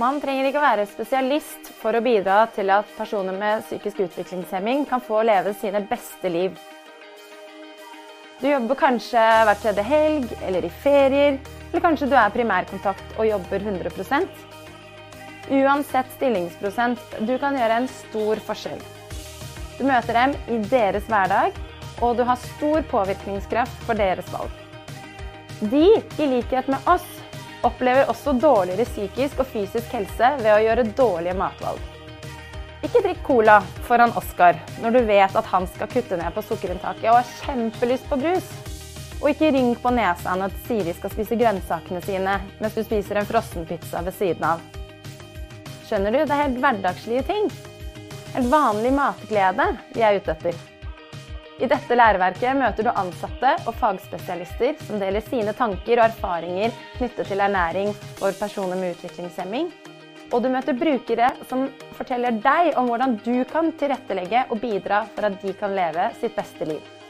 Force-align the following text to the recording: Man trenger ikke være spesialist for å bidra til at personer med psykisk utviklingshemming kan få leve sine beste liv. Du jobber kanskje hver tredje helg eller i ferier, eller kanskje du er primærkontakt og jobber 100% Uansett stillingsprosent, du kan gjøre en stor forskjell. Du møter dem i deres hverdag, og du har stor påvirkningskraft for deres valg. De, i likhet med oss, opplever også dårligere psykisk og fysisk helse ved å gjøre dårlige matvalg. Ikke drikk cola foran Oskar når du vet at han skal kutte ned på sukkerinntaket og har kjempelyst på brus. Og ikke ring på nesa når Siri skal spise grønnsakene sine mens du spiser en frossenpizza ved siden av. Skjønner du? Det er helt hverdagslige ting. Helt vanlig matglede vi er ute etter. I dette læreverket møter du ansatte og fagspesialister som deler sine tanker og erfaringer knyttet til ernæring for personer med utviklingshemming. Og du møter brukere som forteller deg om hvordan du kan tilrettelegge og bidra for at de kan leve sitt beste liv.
Man 0.00 0.22
trenger 0.22 0.46
ikke 0.48 0.60
være 0.62 0.86
spesialist 0.88 1.68
for 1.76 1.92
å 1.92 2.00
bidra 2.04 2.46
til 2.56 2.70
at 2.72 2.88
personer 2.96 3.36
med 3.36 3.64
psykisk 3.66 3.98
utviklingshemming 4.06 4.86
kan 4.88 5.02
få 5.04 5.20
leve 5.28 5.52
sine 5.60 5.82
beste 5.84 6.30
liv. 6.32 6.56
Du 8.40 8.48
jobber 8.48 8.78
kanskje 8.80 9.20
hver 9.20 9.60
tredje 9.60 9.84
helg 9.84 10.32
eller 10.40 10.64
i 10.64 10.72
ferier, 10.82 11.36
eller 11.68 11.84
kanskje 11.84 12.08
du 12.08 12.16
er 12.16 12.32
primærkontakt 12.32 13.18
og 13.18 13.28
jobber 13.28 13.68
100% 13.68 14.48
Uansett 15.52 16.08
stillingsprosent, 16.16 17.00
du 17.26 17.34
kan 17.42 17.56
gjøre 17.58 17.80
en 17.82 17.88
stor 17.90 18.40
forskjell. 18.46 18.78
Du 19.76 19.82
møter 19.88 20.16
dem 20.16 20.36
i 20.54 20.60
deres 20.70 21.04
hverdag, 21.10 21.56
og 22.00 22.14
du 22.16 22.22
har 22.24 22.38
stor 22.40 22.84
påvirkningskraft 22.92 23.82
for 23.84 23.98
deres 23.98 24.28
valg. 24.32 24.54
De, 25.72 25.88
i 25.98 26.28
likhet 26.30 26.70
med 26.70 26.86
oss, 26.90 27.04
opplever 27.66 28.10
også 28.10 28.34
dårligere 28.38 28.86
psykisk 28.88 29.42
og 29.42 29.48
fysisk 29.52 29.94
helse 29.94 30.34
ved 30.42 30.52
å 30.54 30.60
gjøre 30.64 30.86
dårlige 30.98 31.36
matvalg. 31.38 31.80
Ikke 32.82 33.02
drikk 33.04 33.20
cola 33.22 33.60
foran 33.86 34.14
Oskar 34.18 34.58
når 34.82 34.96
du 34.96 35.00
vet 35.06 35.36
at 35.38 35.50
han 35.52 35.68
skal 35.70 35.90
kutte 35.92 36.18
ned 36.18 36.34
på 36.34 36.42
sukkerinntaket 36.48 37.10
og 37.12 37.20
har 37.20 37.32
kjempelyst 37.44 38.08
på 38.10 38.18
brus. 38.24 38.48
Og 39.22 39.30
ikke 39.30 39.52
ring 39.54 39.70
på 39.78 39.92
nesa 39.94 40.34
når 40.34 40.56
Siri 40.66 40.94
skal 40.96 41.12
spise 41.14 41.38
grønnsakene 41.38 42.02
sine 42.02 42.40
mens 42.58 42.74
du 42.74 42.82
spiser 42.82 43.20
en 43.20 43.28
frossenpizza 43.28 44.02
ved 44.02 44.18
siden 44.18 44.48
av. 44.50 44.66
Skjønner 45.86 46.10
du? 46.10 46.24
Det 46.24 46.34
er 46.34 46.44
helt 46.48 46.60
hverdagslige 46.64 47.24
ting. 47.30 47.48
Helt 48.34 48.50
vanlig 48.50 48.94
matglede 48.98 49.70
vi 49.94 50.02
er 50.02 50.18
ute 50.18 50.34
etter. 50.34 50.71
I 51.62 51.68
dette 51.70 51.94
læreverket 51.94 52.56
møter 52.58 52.88
du 52.88 52.90
ansatte 52.90 53.52
og 53.70 53.76
fagspesialister 53.78 54.80
som 54.82 54.98
deler 54.98 55.22
sine 55.22 55.52
tanker 55.54 56.00
og 56.00 56.08
erfaringer 56.08 56.72
knyttet 56.96 57.28
til 57.30 57.42
ernæring 57.44 57.92
for 58.18 58.34
personer 58.34 58.80
med 58.80 58.96
utviklingshemming. 58.96 59.68
Og 60.32 60.42
du 60.42 60.48
møter 60.50 60.74
brukere 60.74 61.28
som 61.46 61.68
forteller 61.94 62.34
deg 62.42 62.72
om 62.80 62.90
hvordan 62.90 63.14
du 63.22 63.44
kan 63.52 63.70
tilrettelegge 63.78 64.48
og 64.48 64.58
bidra 64.64 65.04
for 65.14 65.28
at 65.28 65.38
de 65.44 65.54
kan 65.60 65.76
leve 65.78 66.08
sitt 66.18 66.34
beste 66.34 66.66
liv. 66.66 67.01